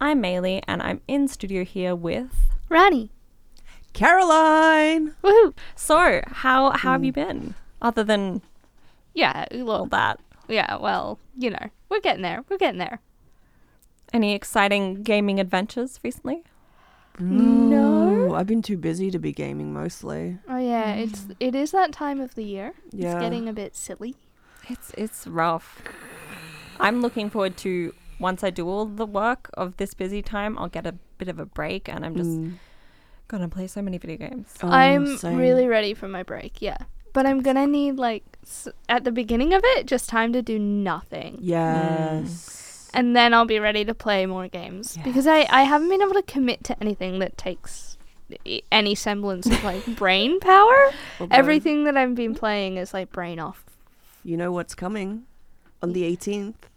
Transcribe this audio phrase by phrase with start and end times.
[0.00, 2.50] I'm Maylee and I'm in studio here with.
[2.68, 3.10] Rani.
[3.92, 5.14] Caroline!
[5.24, 5.54] Woohoo!
[5.74, 7.20] So, how, how have you hmm.
[7.20, 7.54] been?
[7.82, 8.42] Other than
[9.14, 10.20] Yeah, all look, that.
[10.46, 12.44] yeah, well, you know, we're getting there.
[12.48, 13.00] We're getting there.
[14.12, 16.44] Any exciting gaming adventures recently?
[17.18, 18.34] No.
[18.34, 20.38] I've been too busy to be gaming mostly.
[20.48, 21.34] Oh yeah, it's mm.
[21.40, 22.74] it is that time of the year.
[22.92, 23.12] Yeah.
[23.12, 24.14] It's getting a bit silly.
[24.68, 25.82] It's it's rough.
[26.78, 30.68] I'm looking forward to once I do all the work of this busy time, I'll
[30.68, 32.54] get a bit of a break and I'm just Mm.
[33.28, 34.54] gonna play so many video games.
[34.62, 35.36] Oh, I'm same.
[35.36, 36.60] really ready for my break.
[36.62, 36.78] Yeah,
[37.12, 40.58] but I'm gonna need like s- at the beginning of it, just time to do
[40.58, 42.90] nothing, Yes.
[42.94, 46.14] and then I'll be ready to play more games because I I haven't been able
[46.14, 47.96] to commit to anything that takes
[48.70, 50.92] any semblance of like brain power.
[51.20, 53.64] Although, Everything that I've been playing is like brain off.
[54.24, 55.24] You know what's coming
[55.82, 56.68] on the 18th?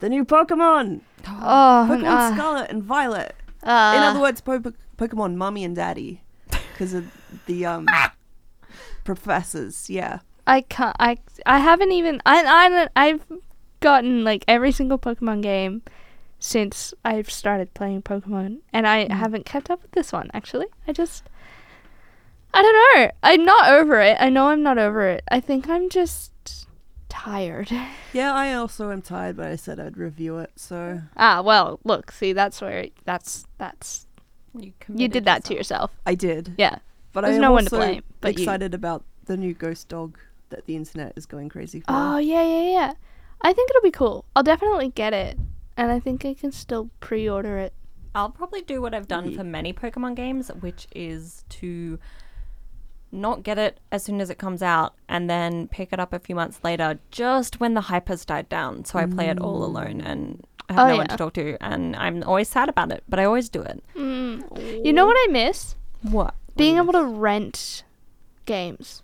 [0.00, 1.00] The new Pokemon!
[1.26, 3.34] Oh, Pokemon uh, Scarlet and Violet.
[3.62, 6.22] uh, In other words, po- Pokemon Mummy and Daddy.
[6.50, 7.06] Because of
[7.46, 7.86] the um
[9.04, 10.20] professors, yeah.
[10.46, 10.96] I can't.
[10.98, 12.22] I I haven't even.
[12.24, 13.20] I I I've
[13.80, 15.82] gotten like every single Pokemon game
[16.38, 20.30] since I've started playing Pokemon, and I haven't kept up with this one.
[20.32, 21.24] Actually, I just.
[22.54, 23.10] I don't know.
[23.22, 24.16] I'm not over it.
[24.18, 25.22] I know I'm not over it.
[25.30, 26.32] I think I'm just
[27.08, 27.70] tired.
[28.14, 31.02] Yeah, I also am tired, but I said I'd review it, so.
[31.16, 34.06] Ah, well, look, see, that's where that's that's
[34.54, 35.90] You, you did that to yourself.
[36.06, 36.54] I did.
[36.56, 36.78] Yeah.
[37.12, 38.42] But There's I'm no one to also blame but you.
[38.44, 40.18] excited about the new ghost dog
[40.48, 41.86] that the internet is going crazy for.
[41.90, 42.92] Oh yeah, yeah, yeah.
[43.42, 44.24] I think it'll be cool.
[44.34, 45.38] I'll definitely get it,
[45.76, 47.74] and I think I can still pre-order it.
[48.14, 51.98] I'll probably do what I've done Ye- for many Pokemon games, which is to
[53.10, 56.18] not get it as soon as it comes out and then pick it up a
[56.18, 58.84] few months later, just when the hype has died down.
[58.84, 61.56] So I play it all alone and I have Oh, no one to talk to,
[61.62, 63.82] and I'm always sad about it, but I always do it.
[63.96, 64.84] Mm.
[64.84, 65.74] You know what I miss?
[66.02, 66.34] What?
[66.56, 67.82] Being able to rent
[68.44, 69.02] games.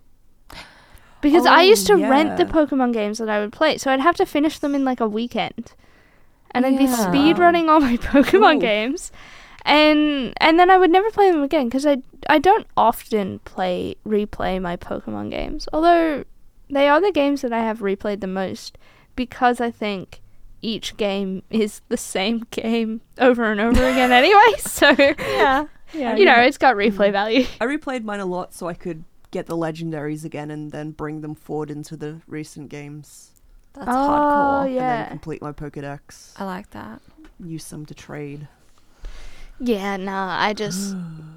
[1.22, 2.44] Because I Oh, used to rent the.
[2.44, 5.08] Pokemon games that I would play, so I'd have to finish them in like a
[5.08, 5.72] weekend.
[6.50, 7.08] And I'd be Yeah.
[7.08, 8.60] speed running all my Pokemon Oof.
[8.60, 9.10] games.
[9.64, 11.98] And and then I would never play them again because I
[12.28, 15.68] I don't often play replay my Pokemon games.
[15.72, 16.24] Although
[16.70, 18.76] they are the games that I have replayed the most
[19.16, 20.20] because I think
[20.60, 24.58] each game is the same game over and over again anyway.
[24.58, 25.66] So Yeah.
[25.92, 26.16] Yeah.
[26.16, 27.12] you know, it's got replay mm.
[27.12, 27.46] value.
[27.60, 31.20] I replayed mine a lot so I could get the legendaries again and then bring
[31.20, 33.30] them forward into the recent games.
[33.74, 34.66] That's oh, hardcore.
[34.66, 35.08] And then yeah.
[35.08, 36.32] complete my Pokedex.
[36.36, 37.00] I like that.
[37.38, 38.48] Use some to trade.
[39.60, 40.96] Yeah, nah, I just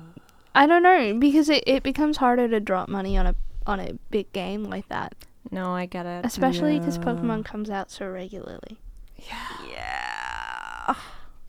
[0.56, 3.36] I don't know because it, it becomes harder to drop money on a
[3.66, 5.14] on a big game like that,
[5.52, 6.26] No, I get it.
[6.26, 7.04] especially because Yeah.
[7.04, 8.80] Pokemon comes out so regularly.
[9.18, 9.36] Yeah.
[9.70, 10.96] Yeah.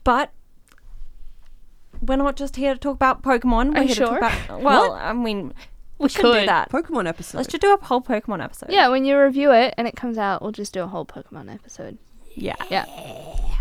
[0.03, 0.31] But
[2.01, 3.73] we're not just here to talk about Pokemon.
[3.73, 4.13] We're you here sure?
[4.15, 4.61] to talk about.
[4.63, 5.53] Well, I mean,
[5.97, 6.69] we, We should do that.
[6.69, 7.37] Pokemon episode.
[7.37, 8.69] Let's just do a whole Pokemon episode.
[8.71, 11.53] Yeah, when you review it and it comes out, we'll just do a whole Pokemon
[11.53, 11.97] episode.
[12.35, 12.55] Yeah.
[12.69, 12.85] Yeah,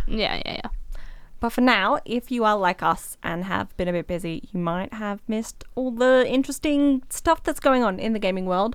[0.07, 0.61] yeah, yeah, yeah.
[1.41, 4.59] But for now, if you are like us and have been a bit busy, you
[4.59, 8.75] might have missed all the interesting stuff that's going on in the gaming world.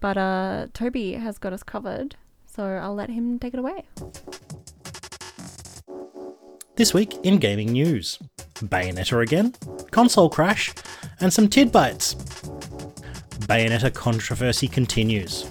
[0.00, 2.16] But uh, Toby has got us covered,
[2.46, 3.84] so I'll let him take it away.
[6.76, 8.18] This week in gaming news
[8.54, 9.54] Bayonetta again,
[9.90, 10.72] console crash,
[11.20, 12.14] and some tidbits.
[13.46, 15.50] Bayonetta controversy continues.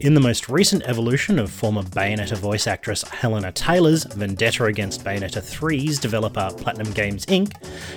[0.00, 5.42] In the most recent evolution of former Bayonetta voice actress Hellena Taylor's vendetta against Bayonetta
[5.42, 7.52] 3's developer Platinum Games Inc.,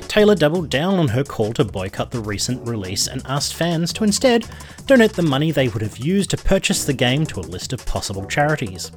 [0.10, 4.04] Taylor doubled down on her call to boycott the recent release and asked fans to
[4.04, 4.46] instead
[4.86, 7.86] donate the money they would have used to purchase the game to a list of
[7.86, 8.92] possible charities.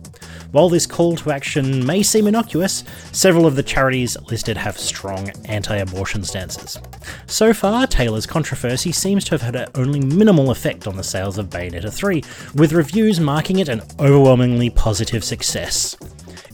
[0.51, 2.83] While this call to action may seem innocuous,
[3.13, 6.79] several of the charities listed have strong anti abortion stances.
[7.27, 11.51] So far, Taylor's controversy seems to have had only minimal effect on the sales of
[11.51, 12.23] Bayonetta 3,
[12.55, 15.95] with reviews marking it an overwhelmingly positive success.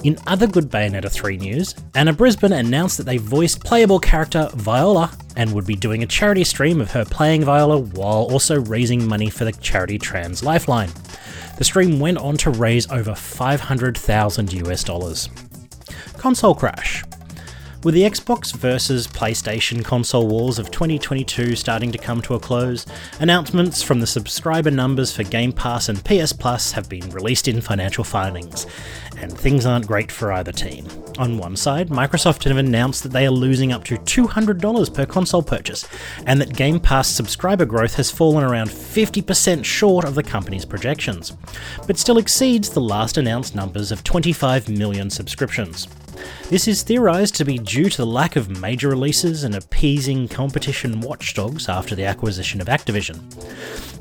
[0.03, 5.17] In other good Bayonetta 3 news, Anna Brisbane announced that they voiced playable character Viola
[5.37, 9.31] and would be doing a charity stream of her playing Viola while also raising money
[9.31, 10.91] for the charity Trans Lifeline.
[11.59, 15.29] The stream went on to raise over 500,000 US dollars.
[16.19, 17.05] Console crash.
[17.85, 22.87] With the Xbox versus PlayStation console wars of 2022 starting to come to a close,
[23.19, 27.61] announcements from the subscriber numbers for Game Pass and PS Plus have been released in
[27.61, 28.69] financial filings,
[29.17, 30.87] and things aren't great for either team.
[31.19, 35.43] On one side, Microsoft have announced that they are losing up to $200 per console
[35.43, 35.85] purchase,
[36.25, 41.33] and that Game Pass subscriber growth has fallen around 50% short of the company's projections,
[41.89, 45.89] but still exceeds the last announced numbers of 25 million subscriptions.
[46.49, 51.01] This is theorised to be due to the lack of major releases and appeasing competition
[51.01, 53.21] watchdogs after the acquisition of Activision.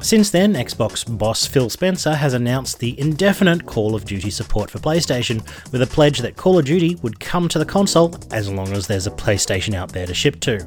[0.04, 4.80] Since then, Xbox boss Phil Spencer has announced the indefinite Call of Duty support for
[4.80, 5.42] PlayStation,
[5.72, 8.88] with a pledge that Call of Duty would come to the console as long as
[8.88, 10.66] there's a PlayStation out there to ship to.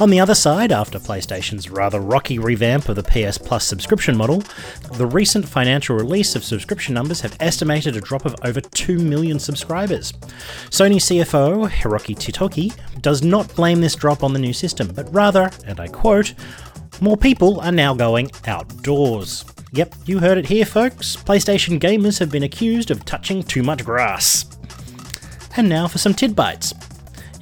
[0.00, 4.42] On the other side, after PlayStation's rather rocky revamp of the PS Plus subscription model,
[4.94, 9.38] the recent financial release of subscription numbers have estimated a drop of over 2 million
[9.38, 10.12] subscribers.
[10.70, 15.50] Sony CFO Hiroki Totoki does not blame this drop on the new system, but rather,
[15.66, 16.34] and I quote,
[17.00, 19.44] more people are now going outdoors.
[19.72, 21.16] Yep, you heard it here, folks.
[21.16, 24.44] PlayStation gamers have been accused of touching too much grass.
[25.56, 26.74] And now for some tidbites.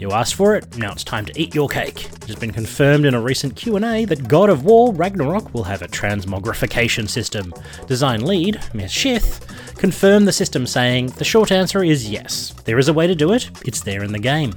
[0.01, 2.07] You asked for it, now it's time to eat your cake.
[2.07, 5.83] It has been confirmed in a recent Q&A that God of War Ragnarok will have
[5.83, 7.53] a transmogrification system.
[7.87, 8.91] Design lead, Ms.
[8.91, 12.55] Shith, confirmed the system saying, the short answer is yes.
[12.65, 14.55] There is a way to do it, it's there in the game.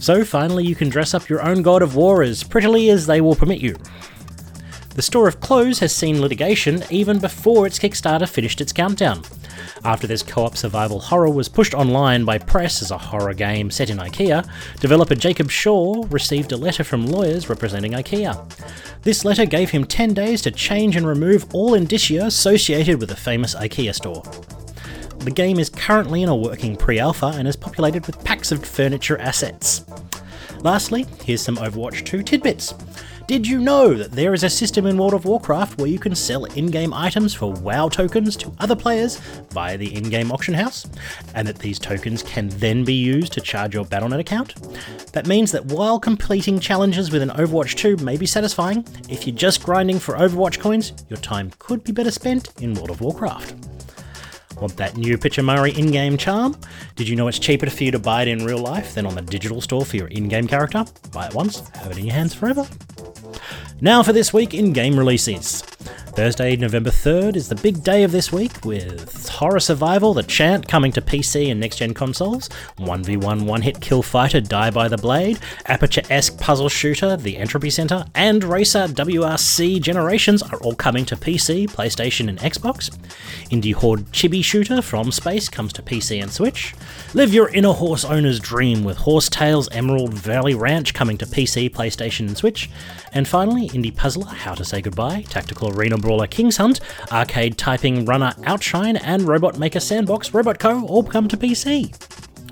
[0.00, 3.20] So finally you can dress up your own God of War as prettily as they
[3.20, 3.76] will permit you.
[4.96, 9.22] The Store Is Closed has seen litigation even before its Kickstarter finished its countdown.
[9.84, 13.70] After this co op survival horror was pushed online by press as a horror game
[13.70, 14.48] set in IKEA,
[14.80, 18.36] developer Jacob Shaw received a letter from lawyers representing IKEA.
[19.02, 23.16] This letter gave him 10 days to change and remove all indicia associated with the
[23.16, 24.22] famous IKEA store.
[25.24, 28.64] The game is currently in a working pre alpha and is populated with packs of
[28.64, 29.84] furniture assets.
[30.62, 32.74] Lastly, here's some Overwatch 2 tidbits.
[33.26, 36.14] Did you know that there is a system in World of Warcraft where you can
[36.14, 39.16] sell in game items for WoW tokens to other players
[39.50, 40.88] via the in game auction house?
[41.34, 44.54] And that these tokens can then be used to charge your Battle.net account?
[45.12, 49.64] That means that while completing challenges within Overwatch 2 may be satisfying, if you're just
[49.64, 53.54] grinding for Overwatch coins, your time could be better spent in World of Warcraft.
[54.62, 56.56] Want that new Pachimari in game charm?
[56.94, 59.16] Did you know it's cheaper for you to buy it in real life than on
[59.16, 60.84] the digital store for your in game character?
[61.10, 62.64] Buy it once, have it in your hands forever.
[63.80, 65.62] Now for this week in game releases.
[66.14, 70.68] Thursday, November 3rd is the big day of this week with Horror Survival, The Chant
[70.68, 74.98] coming to PC and next gen consoles, 1v1 one hit kill fighter Die by the
[74.98, 81.06] Blade, Aperture esque puzzle shooter, The Entropy Center, and Racer WRC Generations are all coming
[81.06, 82.94] to PC, PlayStation, and Xbox.
[83.48, 86.74] Indie Horde Chibi Shooter from Space comes to PC and Switch.
[87.14, 91.70] Live your inner horse owner's dream with Horse Tales Emerald Valley Ranch coming to PC,
[91.70, 92.68] PlayStation, and Switch.
[93.14, 96.80] And Indie Puzzler How to Say Goodbye, Tactical Arena Brawler King's Hunt,
[97.10, 100.84] Arcade Typing Runner Outshine, and Robot Maker Sandbox Robot Co.
[100.86, 101.94] all come to PC.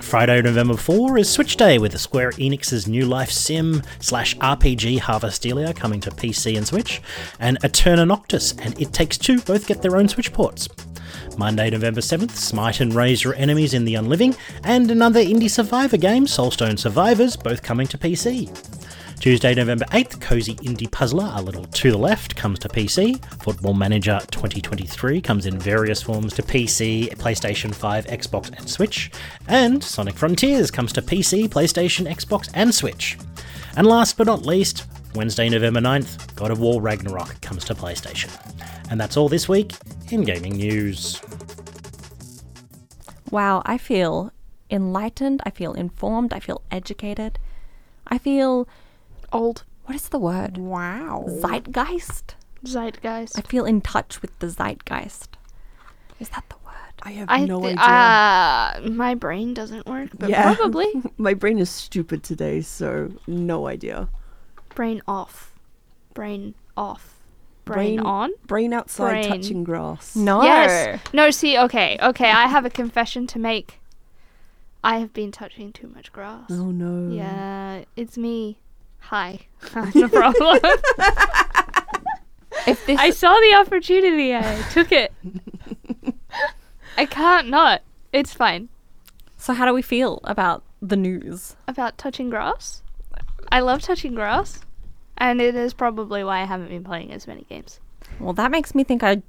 [0.03, 4.99] Friday, November 4 is Switch Day with the Square Enix's new life sim slash RPG
[4.99, 7.01] Harvestella coming to PC and Switch,
[7.39, 10.69] and Eterna Noctis and It Takes Two both get their own Switch ports.
[11.37, 15.97] Monday, November 7th, Smite and Raise Your Enemies in the Unliving, and another indie survivor
[15.97, 18.49] game, Soulstone Survivors, both coming to PC.
[19.21, 23.23] Tuesday, November 8th, Cozy Indie Puzzler, a little to the left, comes to PC.
[23.43, 29.11] Football Manager 2023 comes in various forms to PC, PlayStation 5, Xbox, and Switch.
[29.47, 33.19] And Sonic Frontiers comes to PC, PlayStation, Xbox, and Switch.
[33.77, 38.31] And last but not least, Wednesday, November 9th, God of War Ragnarok comes to PlayStation.
[38.91, 39.75] And that's all this week
[40.11, 41.21] in gaming news.
[43.31, 44.33] Wow, I feel
[44.71, 45.43] enlightened.
[45.45, 46.33] I feel informed.
[46.33, 47.39] I feel educated.
[48.07, 48.67] I feel
[49.33, 50.57] Old what is the word?
[50.59, 51.25] Wow.
[51.41, 52.35] Zeitgeist.
[52.65, 53.37] zeitgeist.
[53.39, 55.37] I feel in touch with the zeitgeist.
[56.21, 56.75] Is that the word?
[57.03, 60.55] I have I no thi- uh, my brain doesn't work, but Yeah.
[60.55, 60.87] probably
[61.19, 64.09] My brain is stupid today, so no idea.
[64.75, 65.55] brain off,
[66.15, 67.17] brain off,
[67.65, 68.31] brain, Brain- on.
[68.47, 69.29] Brain outside Brain.
[69.29, 70.15] touching grass.
[70.15, 70.43] No.
[70.43, 71.01] Yes.
[71.13, 71.31] No.
[71.31, 71.59] See.
[71.59, 71.99] Okay.
[72.03, 72.31] Okay.
[72.31, 73.81] I have a confession to make.
[74.85, 76.49] I have been touching too much grass.
[76.51, 77.13] Oh no.
[77.15, 78.59] Yeah, it's me.
[79.11, 79.41] Hi.
[79.95, 80.59] no problem.
[82.67, 84.35] If this I saw the opportunity.
[84.35, 85.13] I took it.
[86.99, 87.81] I can't not.
[88.13, 88.69] It's fine.
[89.39, 91.57] so how do we feel about the news?
[91.67, 92.83] About touching grass.
[93.51, 94.61] I love touching grass,
[95.17, 97.81] and it is probably why I haven't been playing as many games.
[98.19, 99.23] Well, that makes me think I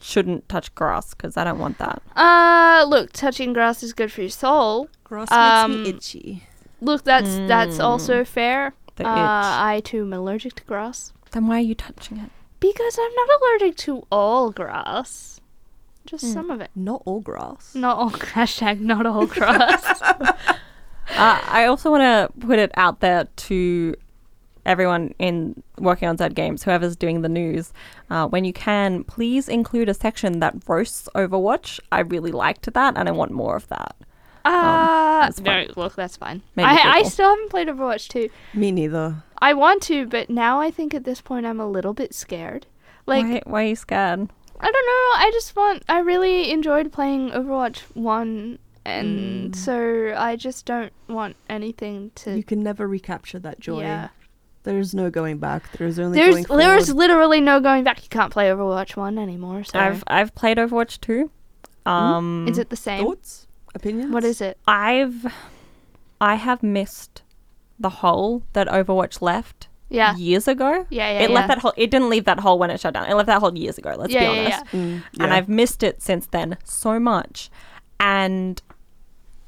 [0.00, 2.02] shouldn't touch grass because I don't want that.
[2.14, 4.88] Uh, look, touching grass is good for your soul.
[5.02, 6.42] Grass Um, makes me itchy.
[6.80, 7.84] Look, that's that's Mm.
[7.84, 8.74] also fair.
[8.96, 9.18] The uh, itch.
[9.18, 12.30] I too am allergic to grass Then why are you touching it?
[12.60, 15.40] because I'm not allergic to all grass,
[16.06, 16.32] just Hmm.
[16.32, 16.70] some of it.
[16.74, 17.74] Not all grass.
[17.74, 20.02] Not all hashtag not all grass.
[21.08, 23.94] Uh, I also want to put it out there to
[24.66, 27.72] everyone in working on Z Games, whoever's doing the news,
[28.10, 31.78] uh, when you can, please include a section that roasts Overwatch.
[31.92, 33.94] I really liked that, and I want more of that.
[34.48, 35.68] Ah, that's no, fine.
[35.76, 36.42] look, that's fine.
[36.56, 38.28] I, I still haven't played Overwatch 2.
[38.54, 39.22] Me neither.
[39.40, 42.66] I want to, but now I think at this point I'm a little bit scared.
[43.06, 44.28] Like, why, why are you scared?
[44.58, 45.26] I don't know.
[45.26, 45.82] I just want.
[45.88, 49.56] I really enjoyed playing Overwatch 1, and Mm.
[49.56, 52.36] so I just don't want anything to.
[52.36, 53.80] You can never recapture that joy.
[53.82, 54.08] Yeah.
[54.62, 55.70] There's no going back.
[55.72, 58.02] There's only There's going there's literally no going back.
[58.02, 59.62] You can't play Overwatch 1 anymore.
[59.62, 61.30] So I've I've played Overwatch two.
[61.84, 63.04] Um, is it the same?
[63.04, 63.45] Thoughts?
[63.76, 64.12] Opinions?
[64.12, 64.58] What is it?
[64.66, 65.32] I've
[66.20, 67.22] I have missed
[67.78, 70.16] the hole that Overwatch left Yeah.
[70.16, 70.86] years ago.
[70.90, 71.34] Yeah, yeah, it yeah.
[71.36, 71.74] left that hole.
[71.76, 73.06] It didn't leave that hole when it shut down.
[73.08, 73.94] It left that hole years ago.
[73.96, 74.64] Let's yeah, be honest.
[74.72, 74.80] yeah.
[74.80, 75.32] Mm, and.
[75.32, 77.50] I've missed it since then so much.
[78.00, 78.60] And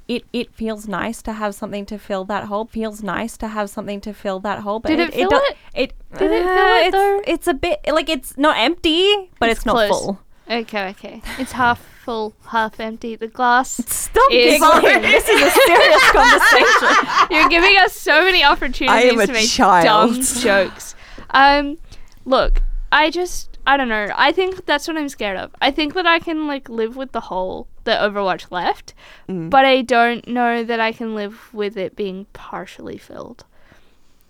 [0.06, 2.66] it it feels nice to have something to fill that hole.
[2.66, 4.78] Feels nice to have something to fill that hole.
[4.80, 5.56] But Did it fill do- it?
[5.74, 7.22] It Did it uh, fill it, it's, though?
[7.26, 10.20] It's a bit like it's not empty, but It's it's, not full.
[10.50, 11.22] Okay, okay.
[11.38, 13.16] It's half full, half empty.
[13.16, 13.68] The glass.
[13.86, 17.28] Stop Is- this is a serious conversation.
[17.30, 19.84] You're giving us so many opportunities to make child.
[19.84, 20.94] dumb jokes.
[21.30, 21.76] Um,
[22.24, 24.08] look, I just, I don't know.
[24.16, 25.54] I think that's what I'm scared of.
[25.60, 28.94] I think that I can like live with the hole that Overwatch left,
[29.28, 29.50] Mm.
[29.50, 33.44] but I don't know that I can live with it being partially filled.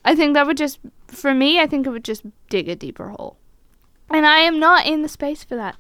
[0.05, 3.11] I think that would just, for me, I think it would just dig a deeper
[3.11, 3.37] hole,
[4.11, 5.77] and I am not in the space for that.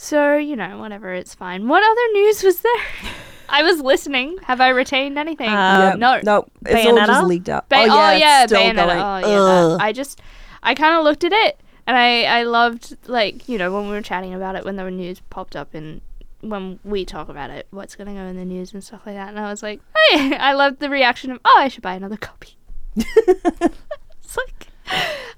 [0.00, 1.66] So you know, whatever, it's fine.
[1.66, 2.82] What other news was there?
[3.48, 4.36] I was listening.
[4.44, 5.48] Have I retained anything?
[5.48, 6.20] Um, Yeah, no.
[6.22, 7.68] no, it's all just leaked out.
[7.68, 8.76] Ba- oh oh yeah, yeah, still Bayonetta.
[8.76, 8.98] going.
[8.98, 9.80] Oh yeah, that.
[9.80, 10.20] I just,
[10.62, 13.90] I kind of looked at it and I, I loved like you know when we
[13.90, 16.00] were chatting about it when the news popped up and
[16.42, 19.30] when we talk about it, what's gonna go in the news and stuff like that,
[19.30, 22.16] and I was like, hey, I loved the reaction of, oh, I should buy another
[22.16, 22.56] copy.
[22.94, 24.68] it's like,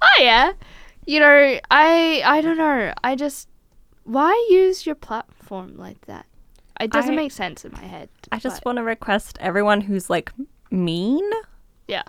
[0.03, 0.53] oh yeah,
[1.07, 3.49] you know, I, I don't know, I just,
[4.05, 6.27] why use your platform like that?
[6.81, 8.09] It doesn't I- make sense in my head.
[8.33, 10.33] I just want to request everyone who's like
[10.71, 11.29] mean
[11.89, 12.03] yeah.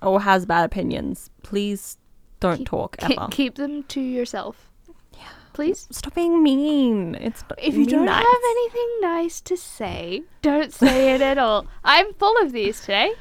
[0.00, 1.98] or has bad opinions, please
[2.40, 3.28] don't Keep- talk Keep, ever.
[3.30, 4.70] keep them to yourself.
[5.12, 5.28] Yeah.
[5.52, 5.86] Please.
[5.90, 7.14] Stop being mean.
[7.16, 8.24] It's If you don't nice.
[8.24, 11.66] have anything nice to say, don't say it at all.
[11.84, 13.12] I'm full of these today.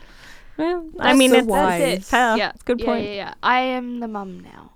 [0.57, 2.09] Well, I mean, so it's, wise.
[2.09, 2.37] fair.
[2.37, 3.05] yeah, It's a good yeah, point.
[3.05, 4.73] Yeah, yeah, I am the mum now.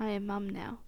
[0.00, 0.78] I am mum now.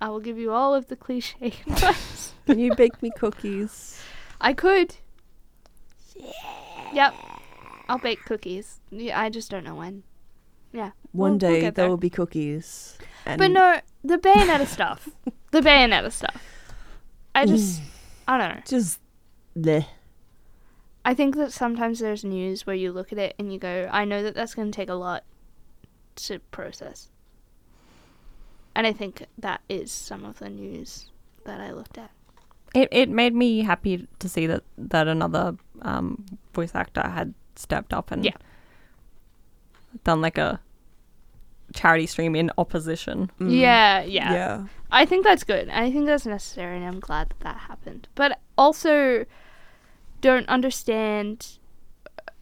[0.00, 2.32] I will give you all of the cliche advice.
[2.46, 4.00] Can you bake me cookies?
[4.40, 4.94] I could.
[6.14, 6.30] Yeah.
[6.92, 7.14] Yep.
[7.88, 8.80] I'll bake cookies.
[8.90, 10.02] Yeah, I just don't know when.
[10.72, 10.90] Yeah.
[11.12, 11.90] One we'll- we'll day get there there.
[11.90, 12.98] will be cookies.
[13.26, 15.08] And But no, the Bayonetta stuff.
[15.50, 16.42] The Bayonetta stuff.
[17.34, 17.84] I just, mm.
[18.28, 18.62] I don't know.
[18.66, 19.00] just
[19.58, 19.86] bleh.
[21.06, 24.04] I think that sometimes there's news where you look at it and you go, I
[24.04, 25.24] know that that's going to take a lot
[26.16, 27.08] to process.
[28.74, 31.10] And I think that is some of the news
[31.44, 32.10] that I looked at.
[32.74, 37.92] It it made me happy to see that that another um, voice actor had stepped
[37.92, 38.36] up and Yeah.
[40.04, 40.60] done like a
[41.74, 43.30] charity stream in opposition.
[43.40, 43.58] Mm.
[43.60, 44.66] Yeah, yeah, Yeah.
[44.90, 45.68] I think that's good.
[45.68, 48.08] I think that's necessary, and I'm glad that that happened.
[48.14, 49.24] But also,
[50.20, 51.58] don't understand
[52.06, 52.32] uh,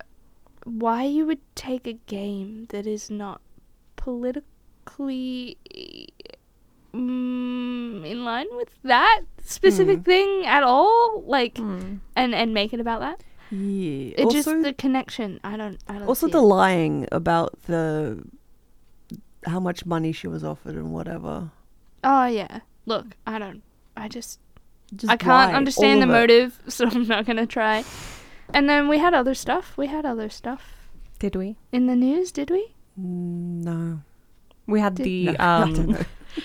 [0.65, 3.41] why you would take a game that is not
[4.87, 6.09] politically
[6.95, 10.05] mm, in line with that specific Mm.
[10.05, 11.23] thing at all.
[11.27, 11.97] Like, Hmm.
[12.17, 13.21] and and make it about that.
[13.51, 14.15] Yeah.
[14.19, 15.39] It also, just the connection.
[15.45, 15.79] I don't.
[15.89, 16.09] I don't.
[16.09, 16.43] also see the it.
[16.59, 18.23] lying about the
[19.47, 21.51] how much money she was offered and whatever.
[22.03, 22.61] Oh yeah.
[22.87, 23.63] Look, I don't.
[23.97, 24.41] I just.
[24.95, 26.21] Just I can't lie, understand the all it.
[26.21, 27.85] motive, so I'm not gonna try.
[28.55, 29.77] And then we had other stuff.
[29.77, 30.63] We had other stuff
[31.19, 31.57] Did we?
[31.73, 32.75] in the news, did we?
[32.99, 34.01] Mm, No.
[34.67, 35.87] We had the No, I don't um.
[35.93, 36.05] know.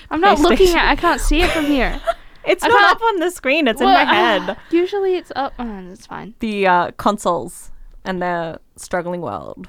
[0.10, 0.76] I'm not looking PlayStation.
[0.76, 0.90] at.
[0.92, 2.00] I can't see it from here.
[2.44, 3.68] It's I not can't- up on the screen.
[3.68, 4.58] It's Well, in my head.
[4.72, 5.54] usually it's up.
[5.60, 6.34] Oh, it's fine.
[6.40, 7.70] the uh, consoles
[8.04, 9.68] and their struggling world.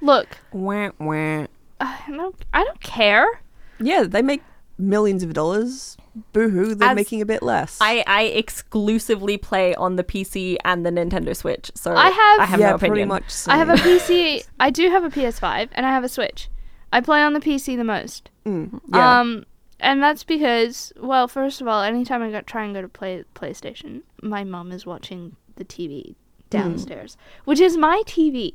[0.00, 1.46] Look, Wah, wah.
[1.80, 2.34] I don't.
[2.52, 3.40] I don't care.
[3.78, 4.42] Yeah, they make
[4.78, 5.96] millions of dollars.
[6.32, 7.78] Boo hoo, they're As- making a bit less.
[7.80, 12.46] I, I exclusively play on the PC and the Nintendo Switch, so I have- I
[12.46, 12.92] have yeah, no opinion.
[12.94, 13.32] pretty much.
[13.46, 13.74] I have a.
[13.74, 14.44] PC.
[14.58, 16.48] I do have a PS5, and I have a Switch.
[16.92, 18.30] I play on the PC the most.
[18.46, 19.20] Mm, yeah.
[19.20, 19.44] Um,
[19.80, 23.24] and that's because, well, first of all, anytime I go, try and go to play
[23.34, 26.14] PlayStation, my mom is watching the TV
[26.50, 28.54] downstairs, which is my TV.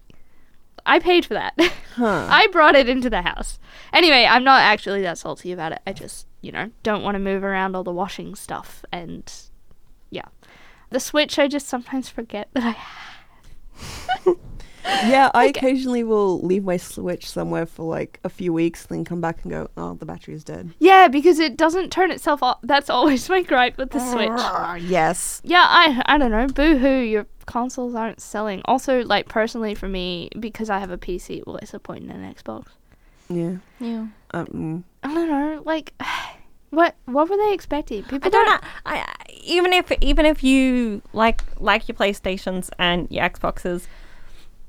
[0.86, 1.54] I paid for that.
[1.98, 2.28] Huh.
[2.30, 3.58] I brought it into the house.
[3.92, 5.80] Anyway, I'm not actually that salty about it.
[5.88, 9.34] I just, you know, don't want to move around all the washing stuff and
[10.12, 10.26] yeah.
[10.92, 14.38] The Switch I just sometimes forget that I have.
[14.88, 19.22] Yeah, I occasionally will leave my Switch somewhere for like a few weeks, then come
[19.22, 20.72] back and go, oh, the battery is dead.
[20.80, 22.60] Yeah, because it doesn't turn itself off.
[22.64, 24.90] That's always my gripe with the Switch.
[24.90, 25.42] Yes.
[25.44, 26.48] Yeah, I I don't know.
[26.48, 28.62] Boo hoo, your consoles aren't selling.
[28.66, 32.12] Also, like personally for me, because I have a PC, well, it's a point in
[32.12, 32.68] an Xbox.
[33.30, 33.58] Yeah.
[33.80, 34.08] Yeah.
[34.32, 35.62] Um, I don't know.
[35.66, 35.94] Like,
[36.70, 38.04] what what were they expecting?
[38.04, 38.68] People I don't know.
[38.86, 39.14] I, I-
[39.44, 43.86] even if even if you like like your PlayStations and your Xboxes,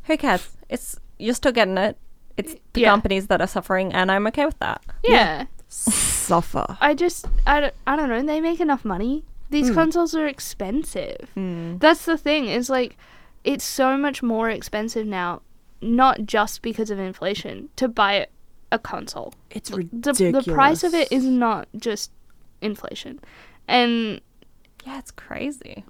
[0.08, 0.48] who cares?
[0.68, 1.96] It's you're still getting it.
[2.36, 2.90] It's the Yeah.
[2.90, 4.82] companies that are suffering, and I'm okay with that.
[5.04, 5.44] Yeah.
[5.68, 6.64] suffer.
[6.80, 8.22] I just I don't, I don't know.
[8.22, 9.24] They make enough money.
[9.50, 9.74] These hmm.
[9.74, 11.30] consoles are expensive.
[11.34, 11.76] Hmm.
[11.78, 12.46] That's the thing.
[12.48, 12.96] Is like
[13.44, 15.42] it's so much more expensive now,
[15.82, 18.26] not just because of inflation, to buy
[18.72, 19.32] a console.
[19.50, 20.44] It's The, ridiculous.
[20.44, 22.10] the price of it is not just
[22.60, 23.20] inflation,
[23.66, 24.20] and
[24.86, 25.84] Yeah, it's crazy.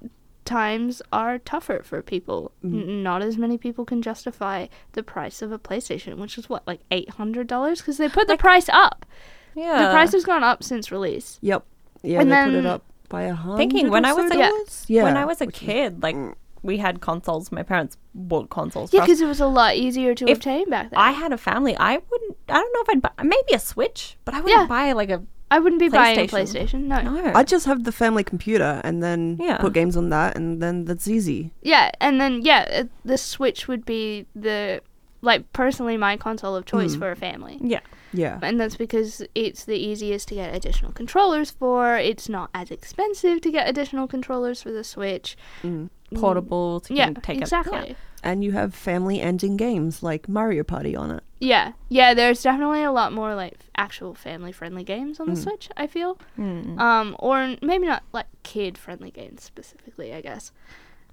[0.49, 2.53] Times are tougher for people.
[2.65, 2.83] Mm.
[2.83, 6.67] N- not as many people can justify the price of a PlayStation, which is what
[6.67, 9.07] like eight hundred dollars because they put the price up.
[9.55, 9.83] Yeah.
[9.87, 11.39] The price has gone up since release.
[11.43, 11.65] Yep.
[12.03, 13.57] Yeah, And they put then- it up by a hundred.
[13.59, 14.85] Thinking when I was so a- dollars?
[14.89, 16.17] yeah, when I was a which is- kid, like
[16.63, 17.51] we had consoles.
[17.53, 18.93] My parents bought consoles.
[18.93, 20.99] Yeah, because it was a lot easier to If obtain back then.
[20.99, 21.77] I had a family.
[21.77, 22.37] I wouldn't.
[22.49, 24.67] I don't know if I'd buy maybe a Switch, but I wouldn't Yeah.
[24.67, 26.69] buy like a I wouldn't be buying a PlayStation.
[26.69, 26.81] PlayStation.
[26.85, 27.01] No.
[27.01, 27.33] no.
[27.35, 29.59] I just have the family computer and then Yeah.
[29.59, 31.53] put games on that, and then that's easy.
[31.63, 34.81] Yeah, and then yeah, uh, the Switch would be the
[35.21, 36.99] like personally my console of choice Mm.
[37.01, 37.59] for a family.
[37.63, 37.81] yeah.
[38.13, 38.39] Yeah.
[38.43, 41.97] And that's because it's the easiest to get additional controllers for.
[41.99, 45.37] It's not as expensive to get additional controllers for the Switch.
[45.63, 45.91] Mm.
[46.15, 46.81] Portable.
[46.87, 47.91] So you Yeah, can take exactly.
[47.91, 47.97] It.
[48.25, 51.23] And you have family ending games like Mario Party on it.
[51.41, 52.15] Yeah, yeah.
[52.15, 55.43] There's definitely a lot more like actual family-friendly games on the Mm.
[55.45, 55.69] Switch.
[55.77, 56.79] I feel, Mm.
[56.81, 60.13] um, or maybe not like kid-friendly games specifically.
[60.13, 60.51] I guess,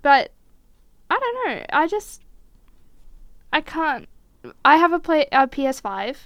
[0.02, 0.32] but
[1.10, 1.66] I don't know.
[1.72, 2.22] I just
[3.54, 4.08] I can't.
[4.64, 6.18] I have a play a PS5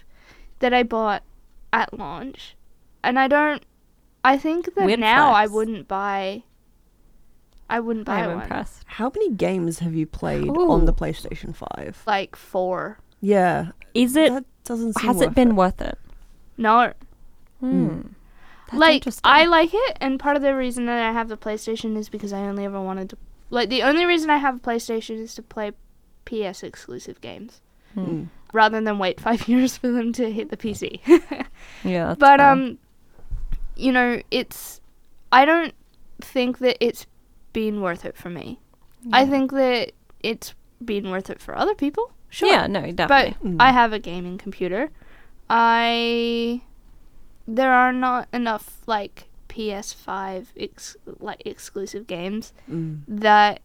[0.60, 1.23] that I bought
[1.73, 2.56] at launch,
[3.03, 3.63] and I don't.
[4.23, 6.43] I think that Weird now I wouldn't buy.
[7.69, 8.41] I wouldn't buy I'm one.
[8.43, 8.84] impressed.
[8.86, 10.71] How many games have you played Ooh.
[10.71, 12.03] on the PlayStation 5?
[12.08, 12.99] Like four.
[13.21, 13.71] Yeah.
[13.93, 14.34] Is it?
[14.34, 15.97] that doesn't seem Has worth it been worth it?
[16.58, 16.93] No,
[17.60, 18.01] Hmm.
[18.67, 19.21] That's like interesting.
[19.25, 22.32] I like it, and part of the reason that I have the PlayStation is because
[22.32, 23.17] I only ever wanted to.
[23.49, 25.71] Like the only reason I have a PlayStation is to play
[26.25, 27.62] PS exclusive games,
[27.97, 28.27] Mm.
[28.53, 30.99] rather than wait five years for them to hit the PC.
[31.84, 32.08] yeah.
[32.10, 32.49] that's but fair.
[32.51, 32.77] um,
[33.75, 34.79] you know, it's.
[35.32, 35.73] I don't
[36.21, 37.08] think that it's
[37.53, 38.59] been worth it for me.
[39.13, 42.12] I think that it's been worth it for other people.
[42.29, 42.49] Sure.
[42.49, 42.67] Yeah.
[42.67, 42.91] No.
[42.91, 43.35] Definitely.
[43.41, 43.57] But Mm.
[43.59, 44.89] I have a gaming computer.
[45.49, 46.62] I
[47.47, 53.01] there are not enough like PS5 ex- like exclusive games Mm.
[53.07, 53.62] that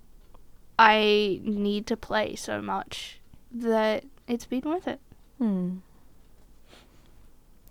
[0.79, 3.21] I need to play so much
[3.53, 5.01] that it's been worth it.
[5.39, 5.77] Hmm.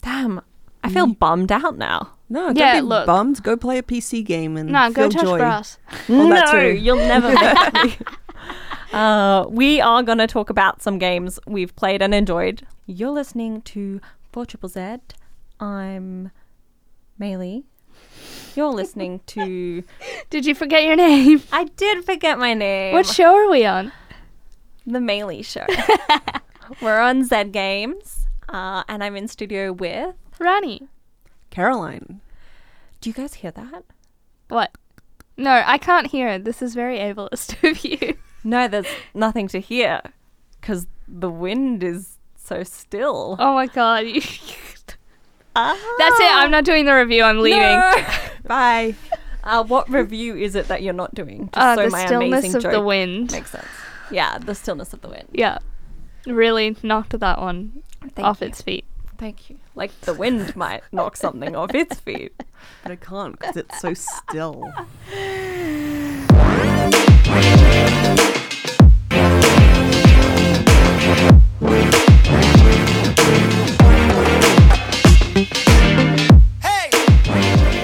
[0.01, 0.41] Damn.
[0.83, 2.11] I feel bummed out now.
[2.33, 3.05] No, don't Yeah, be look.
[3.05, 3.43] bummed.
[3.43, 5.37] Go play a PC game and No, go feel touch joy.
[5.37, 5.77] grass.
[6.07, 6.73] That no, too.
[6.73, 7.99] you'll never make.
[8.93, 12.61] Uh, we are going to talk about some games we've played and enjoyed.
[12.85, 13.99] You're listening to
[14.31, 14.97] 4 Triple Z.
[15.59, 16.29] I'm
[17.19, 17.63] Maylee.
[18.55, 19.83] You're listening to.
[20.29, 21.41] Did you forget your name?
[21.51, 22.93] I did forget my name.
[22.93, 23.91] What show are we on?
[24.85, 25.65] the Maylee Show.
[26.79, 30.13] We're on Z Games, uh, and I'm in studio with.
[30.39, 30.87] Rani.
[31.53, 32.19] Caroline.
[32.99, 33.83] Do you guys hear that?
[34.47, 34.71] What?
[35.37, 36.27] No, I can't hear.
[36.29, 36.45] It.
[36.45, 38.15] This is very ableist of you.
[38.43, 40.01] No, there's nothing to hear
[40.59, 43.35] because the wind is so still.
[43.39, 44.05] Oh my god.
[45.55, 45.77] Ah.
[45.99, 46.25] That's it.
[46.35, 47.23] I'm not doing the review.
[47.23, 47.59] I'm leaving.
[47.61, 47.93] No.
[48.45, 48.95] Bye.
[49.43, 51.49] Uh, what review is it that you're not doing?
[51.53, 53.31] Just Uh, so the my stillness amazing of joke the wind.
[53.31, 53.67] makes sense.
[54.09, 55.27] Yeah, the stillness of the wind.
[55.33, 55.59] Yeah.
[56.25, 57.83] Really knocked that one
[58.15, 58.47] Thank off you.
[58.47, 58.85] its feet.
[59.17, 59.57] Thank you.
[59.75, 62.33] Like the wind might knock something off its feet.
[62.83, 64.71] But I can't because it's so still.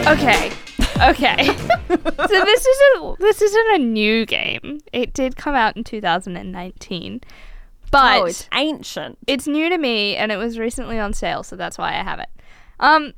[0.07, 0.51] Okay.
[1.01, 1.45] Okay.
[1.47, 4.79] so this isn't this isn't a new game.
[4.91, 7.21] It did come out in 2019.
[7.91, 9.17] But oh, it's ancient.
[9.27, 12.19] it's new to me and it was recently on sale, so that's why I have
[12.19, 12.29] it.
[12.79, 13.13] Um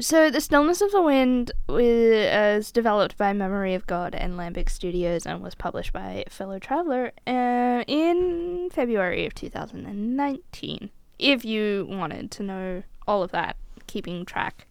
[0.00, 5.24] so the Stillness of the Wind was developed by Memory of God and Lambic Studios
[5.24, 10.90] and was published by Fellow Traveler uh, in February of 2019.
[11.20, 13.56] If you wanted to know all of that,
[13.86, 14.66] keeping track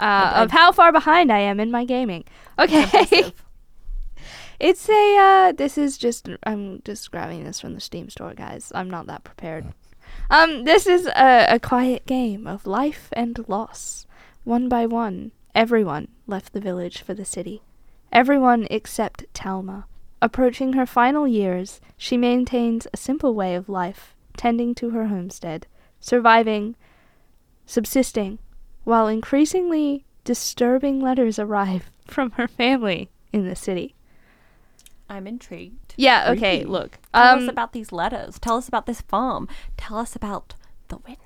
[0.00, 2.24] uh, of how far behind I am in my gaming.
[2.58, 3.32] Okay.
[4.60, 8.72] It's a, uh, this is just, I'm just grabbing this from the Steam store, guys.
[8.74, 9.66] I'm not that prepared.
[10.30, 14.06] Um, this is a, a quiet game of life and loss.
[14.44, 17.62] One by one, everyone left the village for the city.
[18.12, 19.86] Everyone except Talma.
[20.20, 25.66] Approaching her final years, she maintains a simple way of life, tending to her homestead,
[26.00, 26.74] surviving,
[27.66, 28.38] subsisting,
[28.84, 33.94] while increasingly disturbing letters arrive from her family in the city.
[35.08, 35.94] I'm intrigued.
[35.96, 36.98] Yeah, okay, look.
[37.14, 38.38] Tell Um, us about these letters.
[38.38, 39.48] Tell us about this farm.
[39.76, 40.54] Tell us about
[40.88, 41.16] the wind.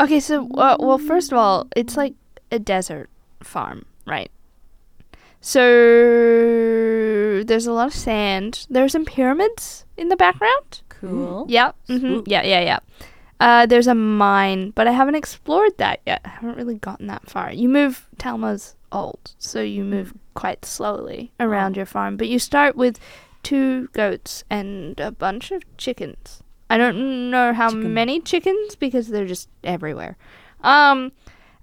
[0.00, 2.14] Okay, so uh, well, first of all, it's like
[2.50, 3.10] a desert
[3.42, 4.30] farm, right?
[5.40, 5.60] So
[7.44, 8.66] there's a lot of sand.
[8.70, 10.80] There's some pyramids in the background.
[10.88, 11.44] Cool.
[11.48, 12.78] Yeah, hmm yeah, yeah, yeah.
[13.40, 16.20] Uh, there's a mine, but I haven't explored that yet.
[16.24, 17.52] I haven't really gotten that far.
[17.52, 18.06] You move.
[18.18, 22.16] Talma's old, so you move quite slowly around your farm.
[22.16, 22.98] But you start with
[23.42, 26.42] two goats and a bunch of chickens.
[26.70, 27.92] I don't know how Chicken.
[27.94, 30.16] many chickens because they're just everywhere.
[30.62, 31.12] Um,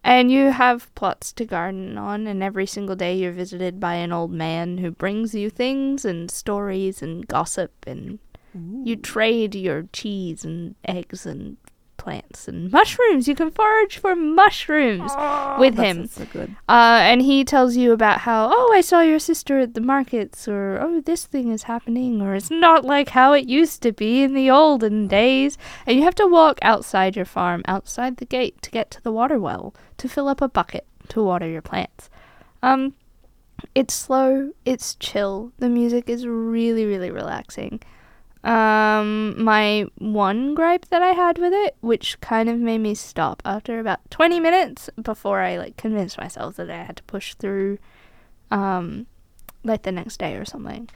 [0.04, 4.12] and you have plots to garden on, and every single day you're visited by an
[4.12, 8.20] old man who brings you things and stories and gossip, and
[8.54, 11.58] you trade your cheese and eggs and
[12.02, 13.28] plants and mushrooms.
[13.28, 15.12] You can forage for mushrooms
[15.60, 16.08] with him.
[16.08, 16.56] so good.
[16.68, 20.48] Uh, and he tells you about how, oh, I saw your sister at the markets,
[20.48, 24.24] or oh, this thing is happening, or it's not like how it used to be
[24.24, 25.60] in the olden days.
[25.86, 29.12] And you have to walk outside your farm, outside the gate, to get to the
[29.12, 32.10] water well, to fill up a bucket to water your plants.
[32.64, 32.96] Um,
[33.76, 35.52] it's slow, it's chill.
[35.60, 37.82] The music is really, really relaxing.
[38.44, 43.42] Um, my one gripe that I had with it, which kind of made me stop
[43.46, 47.78] after about 20 minutes before I like convinced myself that I had to push through,
[48.50, 49.06] um,
[49.64, 50.90] like the next day or something,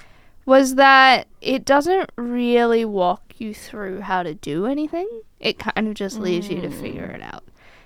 [0.45, 5.08] was that it doesn't really walk you through how to do anything.
[5.39, 7.43] It kind of just leaves you to figure it out.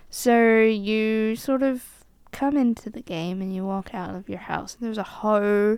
[0.09, 1.83] So you sort of
[2.31, 5.77] come into the game and you walk out of your house and there's a hoe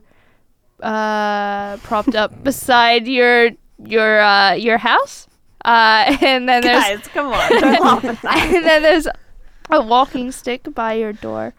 [0.84, 3.52] uh propped up beside your
[3.86, 5.28] your uh your house
[5.66, 7.50] uh and then there's Guys, come on.
[7.50, 8.38] Don't laugh at that.
[8.54, 9.08] and then there's
[9.70, 11.54] a walking stick by your door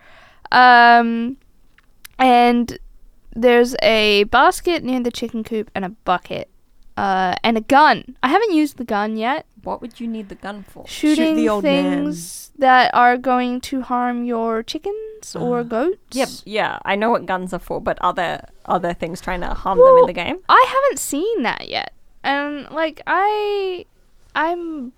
[0.50, 1.36] um
[2.18, 2.78] and
[3.34, 6.48] there's a basket near the chicken coop and a bucket
[6.96, 10.34] uh and a gun i haven't used the gun yet What would you need the
[10.34, 10.86] gun for?
[10.86, 12.04] shooting the old man.
[12.04, 17.10] things that are going to harm your chickens or Uh, goats Yep, yeah, I know
[17.10, 20.12] what guns are for, but are there are things trying to harm them in the
[20.12, 20.38] game?
[20.48, 23.86] I haven't seen that yet, and like I,
[24.34, 24.92] I'm,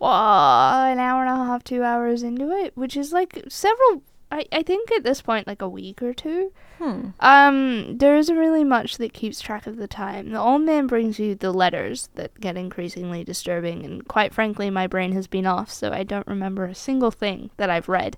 [0.00, 4.02] uh, an hour and a half, two hours into it, which is like several.
[4.30, 6.52] I I think at this point like a week or two.
[6.78, 7.10] Hmm.
[7.20, 10.30] Um, there isn't really much that keeps track of the time.
[10.30, 14.86] The old man brings you the letters that get increasingly disturbing, and quite frankly, my
[14.86, 18.16] brain has been off, so I don't remember a single thing that I've read.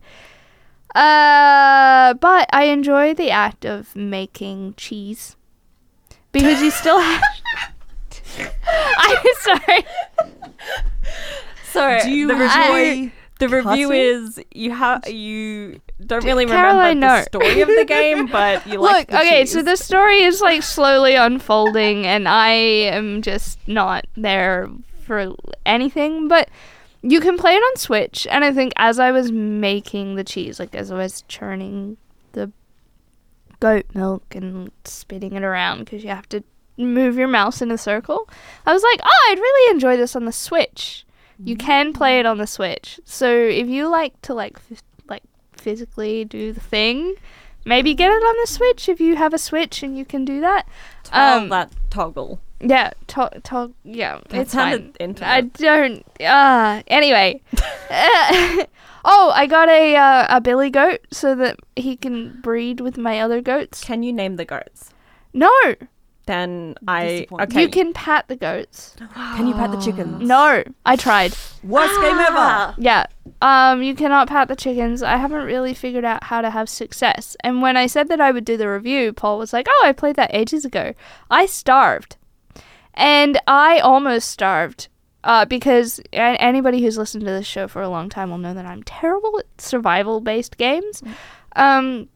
[0.95, 5.37] Uh, but I enjoy the act of making cheese
[6.33, 7.23] because you still have.
[8.99, 9.87] I'm sorry.
[11.73, 17.07] So Do you the review, the review is you have you don't really Caroline, remember
[17.07, 17.17] no.
[17.19, 19.53] the story of the game, but you like Look, the okay, cheese.
[19.53, 24.69] so the story is like slowly unfolding, and I am just not there
[25.05, 25.35] for
[25.67, 26.27] anything.
[26.29, 26.49] But
[27.03, 30.59] you can play it on Switch, and I think as I was making the cheese,
[30.59, 31.97] like as I was churning
[32.33, 32.51] the
[33.61, 36.43] goat milk and spitting it around, because you have to
[36.79, 38.29] move your mouse in a circle,
[38.67, 41.05] I was like, oh, I'd really enjoy this on the Switch.
[41.43, 42.99] You can play it on the Switch.
[43.05, 47.15] So if you like to like f- like physically do the thing,
[47.65, 50.41] maybe get it on the Switch if you have a Switch and you can do
[50.41, 50.67] that.
[51.13, 52.41] Um, that toggle.
[52.61, 54.93] Yeah, to- to- yeah, That it's fine.
[54.99, 55.29] intimate.
[55.29, 56.05] I don't.
[56.23, 57.41] Ah, anyway.
[59.05, 63.21] oh, I got a uh, a billy goat so that he can breed with my
[63.21, 63.83] other goats.
[63.85, 64.91] Can you name the goats?
[65.33, 65.51] No,
[66.29, 67.63] Then I okay.
[67.63, 68.95] you can pat the goats.
[69.15, 70.23] Can you pat the chickens?
[70.29, 71.35] No, I tried.
[71.65, 72.75] Worst game ever.
[72.77, 73.07] Yeah.
[73.41, 75.03] Um, you cannot pat the chickens.
[75.03, 77.35] I haven't really figured out how to have success.
[77.43, 79.93] And when I said that I would do the review, Paul was like, "Oh, I
[79.93, 80.93] played that ages ago."
[81.31, 82.17] I starved,
[82.93, 84.89] and I almost starved
[85.25, 88.55] Uh, because a- anybody who's listened to this show for a long time will know
[88.55, 91.03] that I'm terrible at survival based games.
[91.57, 92.09] Um,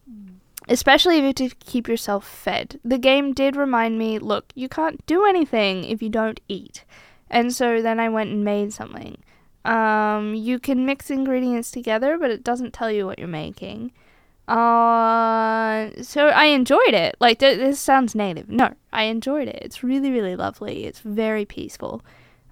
[0.67, 2.79] especially if you to keep yourself fed.
[2.83, 6.83] The game did remind me look, you can't do anything if you don't eat.
[7.29, 9.17] And so then I went and made something.
[9.65, 13.91] Um, you can mix ingredients together, but it doesn't tell you what you're making.
[14.47, 17.15] Uh, so I enjoyed it.
[17.19, 18.49] Like th- this sounds native.
[18.49, 19.59] No, I enjoyed it.
[19.61, 20.85] It's really, really lovely.
[20.85, 22.03] It's very peaceful.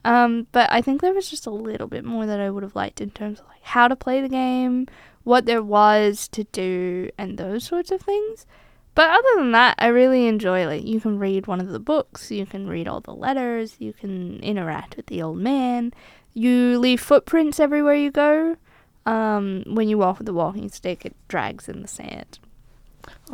[0.04, 2.76] Um, but I think there was just a little bit more that I would have
[2.76, 4.88] liked in terms of like how to play the game,
[5.24, 8.46] what there was to do, and those sorts of things.
[8.94, 12.32] But other than that, I really enjoy like you can read one of the books,
[12.32, 15.94] you can read all the letters, you can interact with the old man,
[16.34, 18.58] you leave footprints everywhere you go.
[19.06, 22.40] Um, when you walk with the walking stick, it drags in the sand.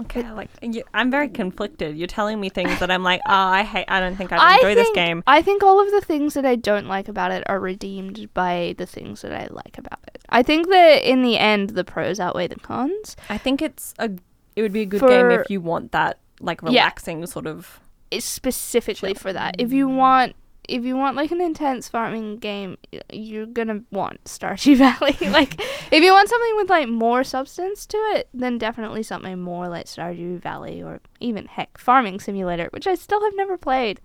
[0.01, 1.97] Okay, like you, I'm very conflicted.
[1.97, 3.85] You're telling me things that I'm like, oh, I hate.
[3.87, 5.23] I don't think I I enjoy this think- game.
[5.25, 8.75] I think all of the things that I don't like about it are redeemed by
[8.77, 10.21] the things that I like about it.
[10.29, 13.15] I think that in the end, the pros outweigh the cons.
[13.29, 14.11] I think it's a.
[14.55, 16.67] It would be a good For- game if you want that like Yeah.
[16.69, 17.79] relaxing sort of.
[18.11, 19.55] It's specifically for that.
[19.59, 20.35] If you want,
[20.67, 22.77] if you want like an intense farming game,
[23.11, 25.17] you're gonna want Stardew Valley.
[25.31, 25.59] like,
[25.91, 29.85] if you want something with like more substance to it, then definitely something more like
[29.85, 34.01] Stardew Valley or even heck Farming Simulator, which I still have never played.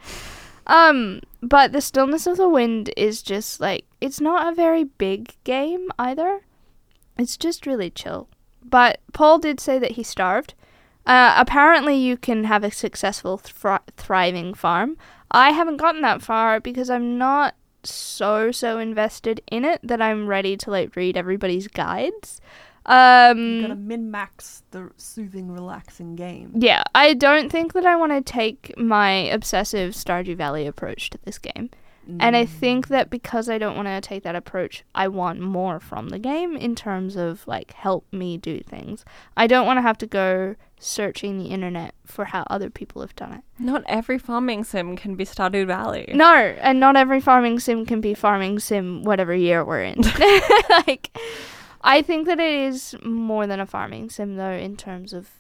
[0.67, 5.37] Um, but the Stillness of the Wind is just like it's not a very big
[5.45, 6.43] game either.
[7.19, 8.29] It's just really chill.
[8.65, 10.55] But Paul did say that he starved.
[11.05, 14.97] Uh, apparently, you can have a successful, thri- thriving farm.
[15.33, 20.29] I haven't gotten that far because I'm not so so invested in it that I'm
[20.29, 22.41] ready to like read everybody's guides.
[22.87, 26.53] Um, You Gotta min max the soothing, relaxing game.
[26.57, 31.19] yeah, I don't think that I want to take my obsessive Stardew Valley approach to
[31.25, 31.71] this game.
[32.19, 35.79] And I think that because I don't want to take that approach, I want more
[35.79, 39.05] from the game in terms of like help me do things.
[39.37, 43.15] I don't want to have to go searching the internet for how other people have
[43.15, 43.43] done it.
[43.59, 46.11] Not every farming sim can be Stardew Valley.
[46.13, 50.01] No, and not every farming sim can be farming sim whatever year we're in.
[50.87, 51.17] like
[51.83, 55.31] I think that it is more than a farming sim though in terms of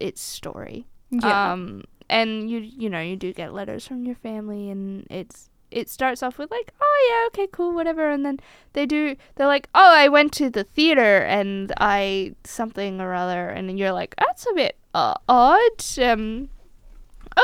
[0.00, 0.86] its story.
[1.10, 1.52] Yeah.
[1.52, 5.88] Um and you you know, you do get letters from your family and it's it
[5.88, 8.38] starts off with like, oh yeah, okay, cool, whatever, and then
[8.74, 13.48] they do they're like, oh, I went to the theater and I something or other,
[13.48, 15.98] and you're like, that's a bit uh, odd.
[16.00, 16.48] Um,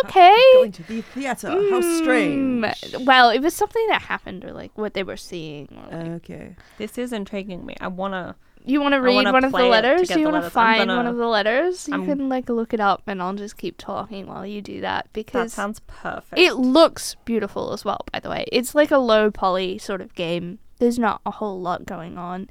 [0.05, 0.37] okay.
[0.55, 1.49] Going to the theater.
[1.49, 2.65] How strange.
[2.65, 5.69] Mm, Well, it was something that happened, or like what they were seeing.
[5.91, 6.57] Or like, Okay.
[6.77, 7.77] this is intriguing me.
[7.81, 8.37] I wanna.
[8.73, 10.11] You want to read one of the play it to letters?
[10.11, 11.89] You want to find one gonna- of the letters?
[11.89, 14.81] You I'm- can like look it up, and I'll just keep talking while you do
[14.83, 16.39] that because That sounds perfect.
[16.41, 18.01] it looks beautiful as well.
[18.13, 20.59] By the way, it's like a low poly sort of game.
[20.79, 22.49] There's not a whole lot going on,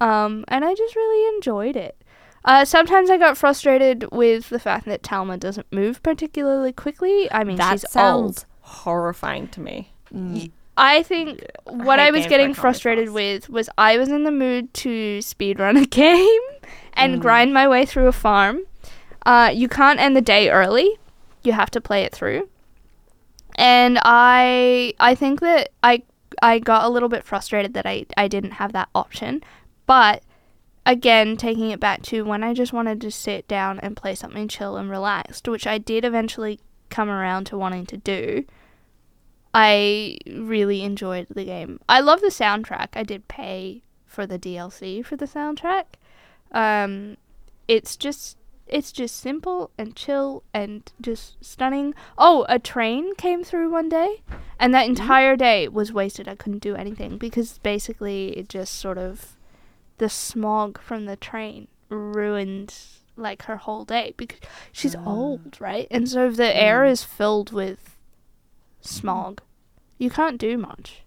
[0.00, 1.96] um, and I just really enjoyed it.
[2.44, 7.30] Uh, sometimes I got frustrated with the fact that Talma doesn't move particularly quickly.
[7.30, 8.46] I mean, that she's sounds old.
[8.62, 9.92] horrifying to me.
[10.12, 10.50] Mm.
[10.76, 14.24] I think what I was getting that can't move frustrated with was I was in
[14.24, 16.40] the mood to speedrun a game
[16.94, 17.20] and Mm.
[17.20, 18.62] grind my way through a farm.
[19.24, 20.98] Uh, you can't end the day early.
[21.42, 22.48] You have to play it through.
[23.56, 26.02] And I I think that I
[26.40, 29.42] I got a little bit frustrated that I, I didn't have that option.
[29.86, 30.22] But
[30.86, 34.48] again, taking it back to when I just wanted to sit down and play something
[34.48, 38.44] chill and relaxed, which I did eventually come around to wanting to do.
[39.54, 41.80] I really enjoyed the game.
[41.88, 42.88] I love the soundtrack.
[42.94, 45.84] I did pay for the DLC for the soundtrack.
[46.52, 47.16] Um,
[47.68, 48.36] it's just
[48.66, 51.94] it's just simple and chill and just stunning.
[52.16, 54.22] Oh, a train came through one day,
[54.58, 55.02] and that mm-hmm.
[55.02, 56.28] entire day was wasted.
[56.28, 59.36] I couldn't do anything because basically it just sort of
[59.98, 62.74] the smog from the train ruined
[63.16, 64.38] like her whole day because
[64.72, 65.04] she's ah.
[65.04, 65.86] old, right?
[65.90, 66.90] And so the air mm.
[66.90, 67.91] is filled with
[68.84, 69.40] smog,
[69.98, 71.02] you can't do much.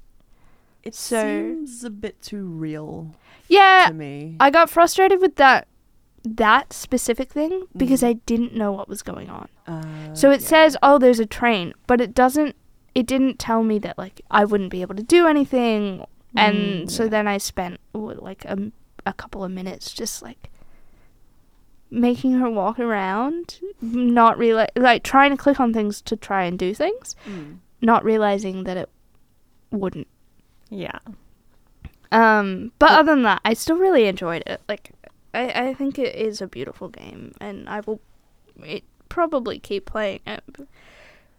[0.84, 3.16] It So- seems a bit too real
[3.48, 4.36] Yeah, to me.
[4.40, 5.68] I got frustrated with that
[6.28, 9.48] that specific thing because I didn't know what was going on.
[9.68, 10.48] Uh, So it yeah.
[10.48, 12.56] says, "Oh, there's a train," but it doesn't
[12.96, 16.06] it didn't tell me that like I wouldn't be able to do anything.
[16.36, 17.10] And Mm, so yeah.
[17.10, 18.72] then I spent what, like a,
[19.06, 20.50] a couple of minutes just like
[21.92, 26.58] making her walk around, not reali like trying to click on things to try and
[26.58, 27.58] do things, Mm.
[27.82, 28.90] Not realizing that it
[29.72, 30.08] wouldn't.
[30.70, 31.00] Yeah.
[32.12, 34.62] Um, but other than that, I still really enjoyed it.
[34.70, 34.92] Like,
[35.34, 38.00] I, I think it is a beautiful game, and I will
[38.64, 40.44] it probably keep playing it.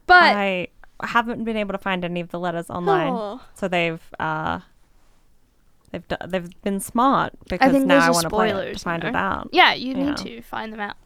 [0.07, 0.69] But I
[1.03, 3.13] haven't been able to find any of the letters online.
[3.13, 3.41] Oh.
[3.55, 4.61] So they've uh,
[5.93, 9.03] they've d- they've been smart because think now I want to play it to find
[9.05, 9.49] it out.
[9.53, 10.05] Yeah, you Yeah.
[10.11, 10.97] need to find them out.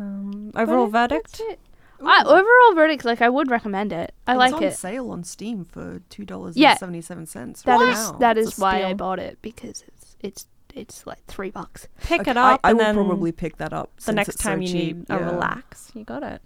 [0.00, 1.40] Um, overall verdict.
[1.44, 1.58] it.
[2.04, 4.14] I, overall verdict, like I would recommend it.
[4.26, 4.74] I it's like on it.
[4.76, 6.70] sale on Steam for two dollars Yeah.
[6.70, 7.62] and seventy seven cents.
[7.62, 8.18] That right is now.
[8.18, 11.88] that It's is a why I bought it because it's it's it's like three bucks.
[12.02, 14.28] Pick Okay, it up I, I and will then probably pick that up the next
[14.30, 14.96] it's so time you cheap.
[14.96, 15.90] need a relax.
[15.94, 16.40] You got it.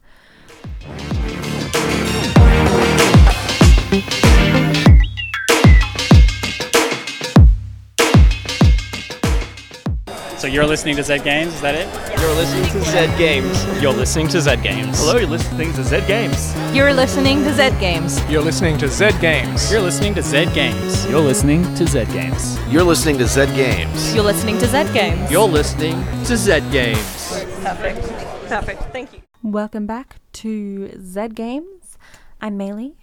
[10.42, 11.86] So you're listening to Zed Games, is that it?
[12.20, 13.80] You're listening to Zed Games.
[13.80, 14.98] You're listening to Zed Games.
[14.98, 16.52] Hello, you're listening to Zed Games.
[16.74, 18.28] You're listening to Zed Games.
[18.28, 19.70] You're listening to Zed Games.
[19.70, 21.06] You're listening to Zed Games.
[21.06, 22.72] You're listening to Zed Games.
[22.72, 24.14] You're listening to Zed Games.
[24.16, 25.30] You're listening to Zed Games.
[25.30, 27.44] You're listening to Zed Games.
[27.62, 28.02] Perfect.
[28.48, 28.82] Perfect.
[28.92, 29.20] Thank you.
[29.44, 31.96] Welcome back to Zed Games.
[32.40, 32.96] I'm Maylee.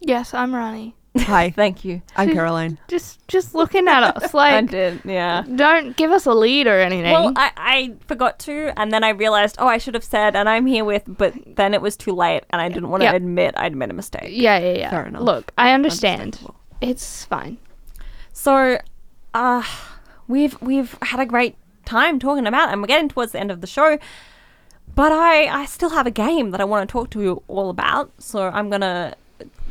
[0.00, 0.96] Yes, I'm Ronnie.
[1.18, 2.00] Hi, Thank you.
[2.16, 2.78] I'm Caroline.
[2.88, 5.42] Just just looking at us like I like did, yeah.
[5.42, 7.12] don't give us a lead or anything.
[7.12, 10.48] Well, I, I forgot to, and then I realized, oh, I should have said, and
[10.48, 13.14] I'm here with, but then it was too late, and I didn't want to Yeah.
[13.14, 14.28] admit I'd made a mistake.
[14.30, 14.90] yeah, yeah, yeah.
[14.90, 15.22] Fair enough.
[15.22, 16.20] Look, I understand.
[16.22, 16.56] Understandable.
[16.80, 17.58] It's fine.
[18.32, 18.78] So,
[19.34, 19.62] uh,
[20.28, 23.50] we've we've had a great time talking about, it, and we're getting towards the end
[23.50, 23.98] of the show.
[24.94, 27.68] But I I still have a game that I want to talk to you all
[27.70, 28.10] about.
[28.18, 29.14] So I'm gonna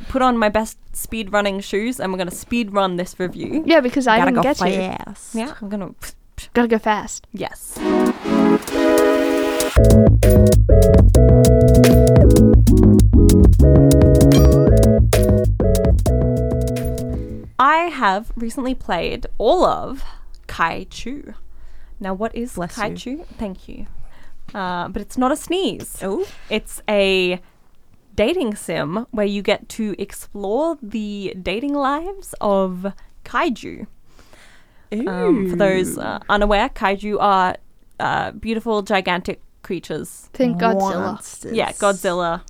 [0.10, 3.64] put on my best speed running shoes, and we're gonna speed run this review.
[3.66, 4.76] Yeah, because I Gotta didn't go get you.
[5.06, 5.36] fast.
[5.36, 5.92] Yeah, I'm gonna.
[6.54, 7.28] Gotta go fast.
[7.34, 7.78] Yes.
[17.60, 20.04] I have recently played all of
[20.48, 21.36] Kaichu.
[22.00, 22.96] Now, what is Bless Kai you.
[22.96, 23.26] Chu?
[23.38, 23.86] Thank you.
[24.54, 25.98] Uh, but it's not a sneeze.
[26.02, 27.40] Oh, It's a
[28.16, 32.94] dating sim where you get to explore the dating lives of
[33.26, 33.88] kaiju.
[35.08, 37.56] Um, for those uh, unaware, kaiju are
[38.00, 40.30] uh, beautiful, gigantic creatures.
[40.34, 41.06] Think Godzilla.
[41.06, 41.54] Monsters.
[41.54, 42.42] Yeah, Godzilla,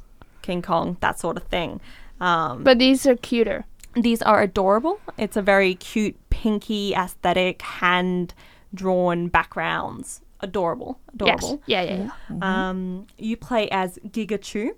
[0.42, 1.80] King Kong, that sort of thing.
[2.20, 3.66] Um, But these are cuter.
[3.96, 5.00] these are adorable.
[5.18, 8.34] It's a very cute, pinky aesthetic, hand
[8.74, 10.22] drawn backgrounds.
[10.40, 11.62] Adorable, adorable.
[11.68, 11.68] Yes.
[11.68, 12.70] Yeah, yeah, yeah.
[12.70, 14.70] Um, you play as Gigachu,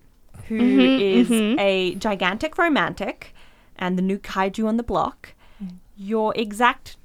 [0.48, 1.60] who Mhm, is mhm.
[1.60, 3.34] a gigantic romantic
[3.78, 5.34] and the new kaiju on the block.
[5.98, 6.98] Your exact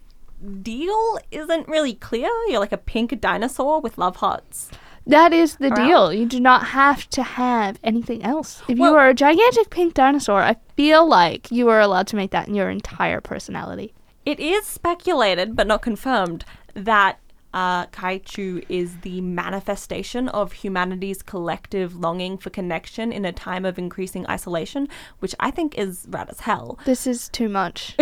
[0.62, 2.28] deal isn't really clear.
[2.48, 4.70] You're like a pink dinosaur with love hearts.
[5.06, 5.88] That is the Around.
[5.88, 6.12] deal.
[6.12, 8.62] You do not have to have anything else.
[8.68, 12.16] If Well- you are a gigantic pink dinosaur, I feel like you are allowed to
[12.16, 13.94] make that in your entire personality.
[14.26, 17.18] It is speculated, but not confirmed, that
[17.54, 23.78] uh, Kaichu is the manifestation of humanity's collective longing for connection in a time of
[23.78, 24.88] increasing isolation,
[25.20, 26.78] which I think is rad as hell.
[26.84, 27.96] This is too much.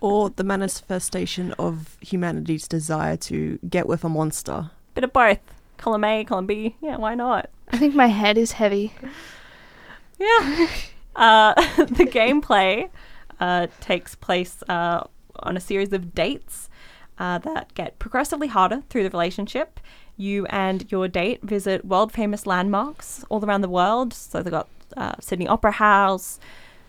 [0.00, 4.70] or the manifestation of humanity's desire to get with a monster.
[4.94, 5.38] Bit of both.
[5.76, 6.76] Column A, column B.
[6.80, 7.50] Yeah, why not?
[7.70, 8.92] I think my head is heavy.
[10.20, 10.66] Yeah.
[11.14, 11.54] uh,
[11.84, 12.90] the gameplay
[13.38, 16.68] uh, takes place uh, on a series of dates
[17.18, 19.80] uh, that get progressively harder through the relationship.
[20.16, 24.12] You and your date visit world famous landmarks all around the world.
[24.14, 26.40] So they've got uh, Sydney Opera House,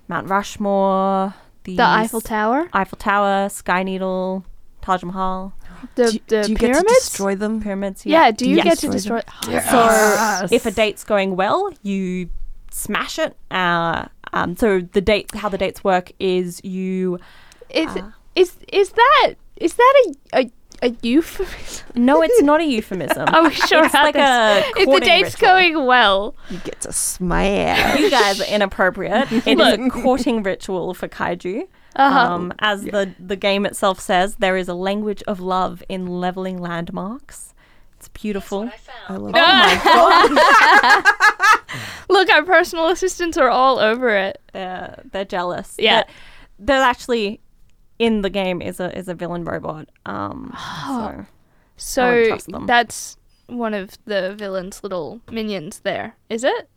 [0.07, 4.45] Mount Rushmore, the, The Eiffel Tower, Eiffel Tower, Sky Needle,
[4.81, 5.53] Taj Mahal,
[5.95, 6.83] the do, the do you pyramids.
[6.83, 7.61] get to destroy them?
[7.61, 8.05] pyramids.
[8.05, 8.63] yeah, do you Yes.
[8.65, 9.21] get to destroy?
[9.43, 12.29] So if a date's going well, you
[12.71, 13.35] smash it.
[13.51, 17.19] Uh, um, so the date, how the dates work is you.
[17.69, 18.11] Is Uh.
[18.35, 19.93] is is that is that
[20.33, 21.85] a a, a euphemism?
[21.95, 23.27] No, it's not a euphemism.
[23.27, 24.23] Are we sure it's like this?
[24.23, 25.47] a if the date's ritual.
[25.47, 27.99] going well, You get to smash.
[27.99, 29.31] You guys are inappropriate.
[29.45, 31.67] It is a courting ritual for kaiju.
[31.95, 32.19] uh-huh.
[32.19, 36.57] Um, as the the game itself says, there is a language of love in leveling
[36.59, 37.53] landmarks.
[37.97, 38.69] It's beautiful.
[39.09, 41.83] I love oh my god!
[42.09, 44.39] look, our personal assistants are all over it.
[44.55, 45.75] Uh, they're jealous.
[45.77, 46.03] Yeah.
[46.03, 46.05] They're,
[46.59, 47.41] they're actually
[47.99, 49.89] in the game is a is a villain robot.
[50.05, 51.25] Um, so
[51.77, 55.79] So that's one of the villain's little minions.
[55.81, 56.69] There is it.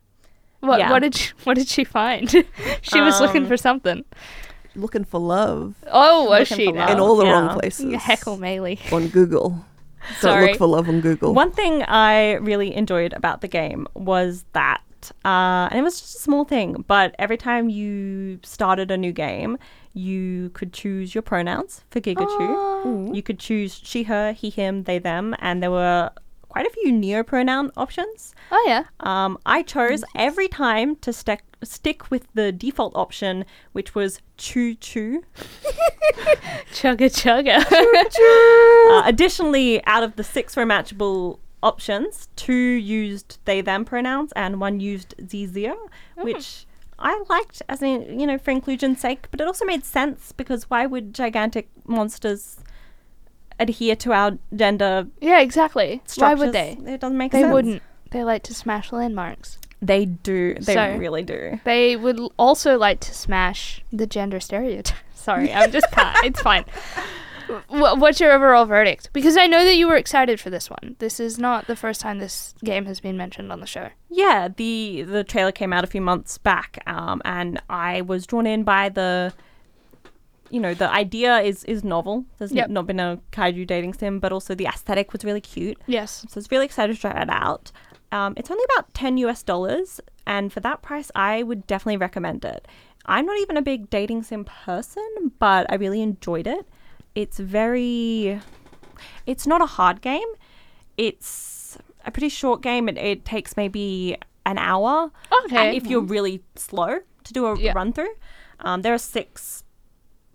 [0.60, 0.90] What Yeah.
[0.90, 2.30] what did she, what did she find?
[2.82, 4.04] she was looking Um, for something.
[4.76, 7.32] looking for love Oh, was looking she in all the yeah.
[7.32, 7.94] wrong places.
[8.02, 8.78] Heckle Maylee.
[8.92, 9.50] on Google.
[10.20, 10.46] Don't Sorry.
[10.48, 11.32] look for love on Google.
[11.34, 14.80] One thing I really enjoyed about the game was that,
[15.24, 19.12] uh, and it was just a small thing, but every time you started a new
[19.12, 19.58] game,
[19.95, 23.14] you could choose your pronouns for Gigachu.
[23.14, 26.11] You could choose she, her, he, him, they, them, and there were
[26.49, 28.34] quite a few neopronoun options.
[28.51, 28.84] Oh yeah.
[29.01, 34.74] Um, I chose every time to stick stick with the default option, which was choo
[34.74, 35.22] choo.
[36.72, 37.64] Chugga chugga.
[38.93, 44.80] Uh, additionally, out of the six romanceable options, two used they them pronouns and one
[44.80, 45.74] used zizia,
[46.16, 46.66] which
[47.03, 50.70] I liked as in you know for inclusion's sake, but it also made sense because
[50.70, 52.59] why would gigantic monsters
[53.59, 55.07] adhere to our gender?
[55.20, 56.03] yeah, exactly.
[56.16, 56.76] Why would they?
[56.86, 57.48] It doesn't make They sense.
[57.50, 57.82] They wouldn't.
[58.11, 59.59] They like to smash landmarks.
[59.80, 60.55] They do.
[60.55, 61.59] They So- really do.
[61.64, 64.96] They would also like to smash the gender stereotype.
[65.14, 66.16] Sorry, I'm just pat.
[66.24, 66.64] It's fine.
[67.68, 69.11] Wh- What's your overall verdict?
[69.12, 70.96] Because I know that you were excited for this one.
[70.98, 73.88] This is not the first time this game has been mentioned on the show.
[74.11, 78.46] Yeah, the the trailer came out a few months back, um, and I was drawn
[78.46, 79.32] in by the,
[80.50, 82.24] you know, the idea is is novel.
[82.38, 82.70] There's Yep.
[82.70, 85.78] not been a kaiju dating sim, but also the aesthetic was really cute.
[85.86, 86.24] Yes.
[86.28, 87.72] So I was really excited to try it out.
[88.11, 92.44] Um, it's only about ten US dollars, and for that price, I would definitely recommend
[92.44, 92.68] it.
[93.07, 96.68] I'm not even a big dating sim person, but I really enjoyed it.
[97.14, 98.40] It's very,
[99.26, 100.28] it's not a hard game.
[100.96, 102.88] It's a pretty short game.
[102.88, 105.10] It, it takes maybe an hour.
[105.44, 105.68] Okay.
[105.68, 107.72] And if you're really slow to do a Yeah.
[107.72, 108.14] run through,
[108.60, 109.64] um, there are six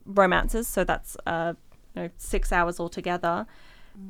[0.05, 1.53] romances, so that's uh,
[1.95, 3.45] you know, six hours altogether.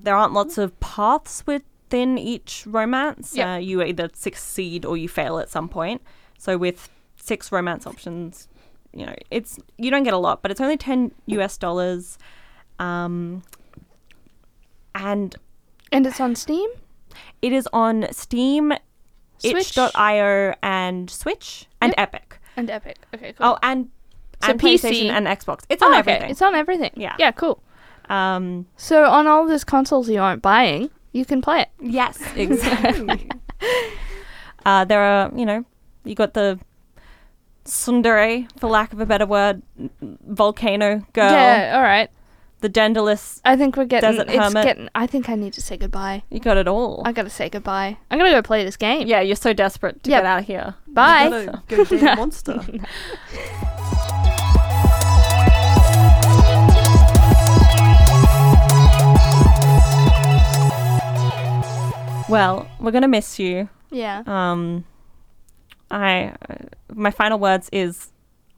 [0.03, 3.36] There aren't lots of paths within each romance.
[3.36, 3.47] Yep.
[3.47, 6.01] Uh, you either succeed or you fail at some point.
[6.38, 8.47] So with six romance options,
[8.93, 12.18] you know, it's you don't get a lot, but it's only ten US dollars.
[12.80, 13.43] Um,
[14.95, 15.36] and
[15.91, 16.69] And it's on Steam?
[17.41, 18.73] it is on Steam,
[19.39, 19.78] Switch?
[19.78, 22.39] itch.io, and Switch, and Epic.
[22.55, 22.97] And Epic.
[23.13, 23.45] Okay, cool.
[23.47, 23.89] Oh, and,
[24.43, 24.89] So and PC.
[24.89, 25.63] PlayStation and Xbox.
[25.69, 25.99] It's Oh, on okay.
[25.99, 26.32] everything.
[26.32, 26.91] It's on everything.
[26.95, 27.15] Yeah.
[27.19, 27.61] Yeah, cool.
[28.09, 31.69] um, So on all these consoles you aren't buying, you can play it.
[31.82, 33.30] yes, exactly.
[34.65, 35.65] uh, there are, you know,
[36.03, 36.59] you got the
[37.65, 39.61] tsundere, for lack of a better word,
[40.01, 42.09] volcano girl, Yeah, all right.
[42.60, 43.39] The genderless.
[43.45, 44.64] I think we're getting Desert it's hermit.
[44.66, 46.24] getting I think I need to say goodbye.
[46.30, 47.01] You got it all.
[47.05, 47.97] I gotta say goodbye.
[48.10, 49.08] I'm gonna go play this game.
[49.08, 50.22] yeah, you're so desperate to Yep.
[50.24, 50.76] get out of here.
[50.88, 51.30] Bye.
[51.68, 52.62] Go date a monster.
[62.30, 63.70] Well, we're gonna miss you.
[63.89, 64.22] Yeah.
[64.28, 64.84] Um,
[65.89, 66.34] I
[66.93, 68.12] my final words is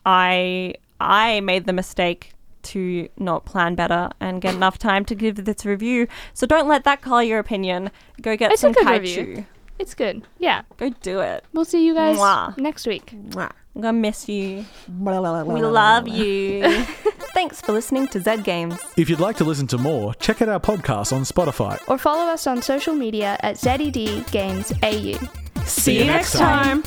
[0.08, 2.34] I I made the mistake
[2.74, 6.08] to not plan better and get enough time to give this review.
[6.34, 7.92] So don't let that color your opinion.
[8.22, 9.02] Go get It's some good kaiju.
[9.18, 9.46] review.
[9.78, 10.24] It's good.
[10.40, 10.64] Yeah.
[10.78, 11.46] Go do it.
[11.54, 12.58] We'll see you guys Mwah.
[12.58, 13.14] next week.
[13.76, 14.66] I'm gonna miss you.
[15.00, 16.64] We love you.
[17.34, 18.78] Thanks for listening to Zed Games.
[18.98, 21.80] If you'd like to listen to more, check out our podcast on Spotify.
[21.88, 25.18] Or follow us on social media at ZED Games AU.
[25.66, 26.84] See you next time.